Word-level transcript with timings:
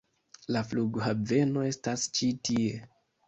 La 0.55 0.61
flughaveno 0.69 1.67
estas 1.73 2.07
ĉi 2.19 2.31
tie. 2.49 2.81